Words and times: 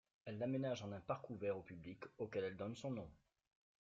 Elle 0.25 0.39
l'aménage 0.39 0.81
en 0.81 0.91
un 0.93 0.99
parc 0.99 1.29
ouvert 1.29 1.55
au 1.59 1.61
public 1.61 2.05
auquel 2.17 2.43
elle 2.45 2.57
donne 2.57 2.75
son 2.75 2.89
nom. 2.89 3.07